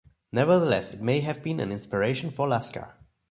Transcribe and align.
Nevertheless 0.31 0.95
it 0.95 1.01
may 1.03 1.19
have 1.19 1.43
been 1.43 1.59
an 1.59 1.71
inspiration 1.71 2.31
for 2.31 2.47
Lasker. 2.47 2.95